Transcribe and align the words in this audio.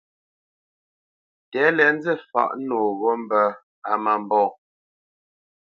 Tɛ̌lɛ 1.51 1.85
nzî 1.95 2.13
fǎʼ 2.29 2.51
nǒ 2.67 2.79
mbə̄ 3.23 3.43
á 3.89 3.93
má 4.03 4.13
mbɔ̂. 4.23 4.45